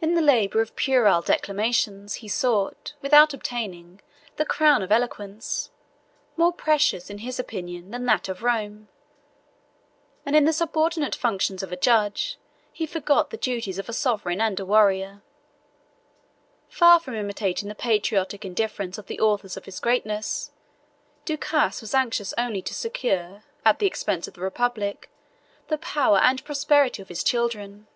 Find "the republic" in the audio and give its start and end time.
24.34-25.08